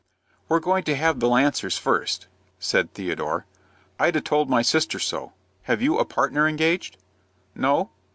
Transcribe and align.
"We're 0.49 0.59
going 0.59 0.83
to 0.85 0.95
have 0.95 1.19
the 1.19 1.29
Lancers 1.29 1.77
first," 1.77 2.25
said 2.57 2.91
Theodore. 2.95 3.45
"Ida 3.99 4.19
told 4.21 4.49
my 4.49 4.63
sister 4.63 4.97
so. 4.97 5.33
Have 5.65 5.79
you 5.79 5.99
a 5.99 6.05
partner 6.05 6.47
engaged?" 6.47 6.97
"No." 7.53 7.91